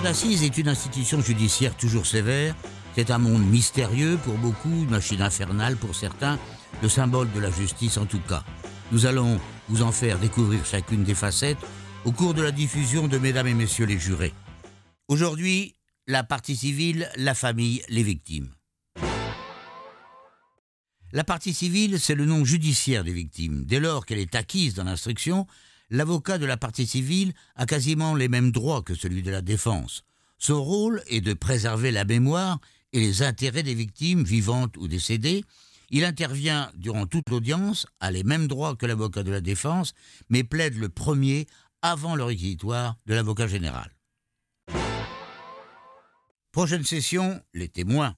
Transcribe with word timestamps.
d'assises 0.00 0.44
est 0.44 0.58
une 0.58 0.68
institution 0.68 1.20
judiciaire 1.20 1.76
toujours 1.76 2.06
sévère. 2.06 2.54
C'est 2.94 3.10
un 3.10 3.18
monde 3.18 3.46
mystérieux 3.46 4.18
pour 4.24 4.34
beaucoup, 4.34 4.68
une 4.68 4.90
machine 4.90 5.22
infernale 5.22 5.76
pour 5.76 5.94
certains, 5.94 6.38
le 6.82 6.88
symbole 6.88 7.30
de 7.32 7.40
la 7.40 7.50
justice 7.50 7.96
en 7.96 8.06
tout 8.06 8.20
cas. 8.20 8.44
Nous 8.92 9.06
allons 9.06 9.40
vous 9.68 9.82
en 9.82 9.92
faire 9.92 10.18
découvrir 10.18 10.64
chacune 10.64 11.04
des 11.04 11.14
facettes 11.14 11.58
au 12.04 12.12
cours 12.12 12.34
de 12.34 12.42
la 12.42 12.50
diffusion 12.50 13.08
de 13.08 13.18
Mesdames 13.18 13.46
et 13.46 13.54
Messieurs 13.54 13.86
les 13.86 13.98
jurés. 13.98 14.34
Aujourd'hui, 15.08 15.74
la 16.06 16.24
partie 16.24 16.56
civile, 16.56 17.08
la 17.16 17.34
famille, 17.34 17.82
les 17.88 18.02
victimes. 18.02 18.50
La 21.12 21.24
partie 21.24 21.54
civile, 21.54 21.98
c'est 21.98 22.14
le 22.14 22.26
nom 22.26 22.44
judiciaire 22.44 23.04
des 23.04 23.12
victimes. 23.12 23.64
Dès 23.64 23.80
lors 23.80 24.04
qu'elle 24.04 24.18
est 24.18 24.34
acquise 24.34 24.74
dans 24.74 24.84
l'instruction, 24.84 25.46
l'avocat 25.90 26.38
de 26.38 26.46
la 26.46 26.56
partie 26.56 26.86
civile 26.86 27.32
a 27.56 27.66
quasiment 27.66 28.14
les 28.14 28.28
mêmes 28.28 28.52
droits 28.52 28.82
que 28.82 28.94
celui 28.94 29.22
de 29.22 29.30
la 29.30 29.42
défense. 29.42 30.04
Son 30.38 30.62
rôle 30.62 31.02
est 31.08 31.20
de 31.20 31.34
préserver 31.34 31.90
la 31.90 32.04
mémoire 32.04 32.60
et 32.92 33.00
les 33.00 33.22
intérêts 33.22 33.62
des 33.62 33.74
victimes 33.74 34.22
vivantes 34.22 34.76
ou 34.76 34.88
décédées. 34.88 35.44
Il 35.90 36.04
intervient 36.04 36.70
durant 36.74 37.06
toute 37.06 37.30
l'audience, 37.30 37.86
a 38.00 38.10
les 38.10 38.22
mêmes 38.22 38.46
droits 38.46 38.76
que 38.76 38.86
l'avocat 38.86 39.22
de 39.22 39.30
la 39.30 39.40
défense, 39.40 39.94
mais 40.28 40.44
plaide 40.44 40.76
le 40.76 40.88
premier 40.88 41.46
avant 41.82 42.14
le 42.14 42.24
réquisitoire 42.24 42.96
de 43.06 43.14
l'avocat 43.14 43.46
général. 43.46 43.90
Prochaine 46.52 46.84
session, 46.84 47.40
les 47.54 47.68
témoins. 47.68 48.14